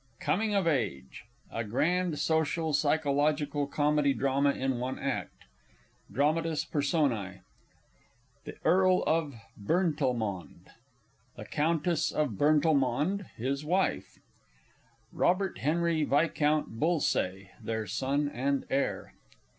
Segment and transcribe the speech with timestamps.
[0.19, 1.25] COMING OF AGE.
[1.51, 5.43] A GRAND SOCIAL PSYCHOLOGICAL COMEDY DRAMA IN ONE ACT.
[6.11, 7.41] DRAMATIS PERSONÆ.
[8.45, 10.71] The Earl of Burntalmond.
[11.35, 14.17] The Countess of Burntalmond (his wife).
[15.13, 19.13] _Robert Henry Viscount Bullsaye (their son and heir).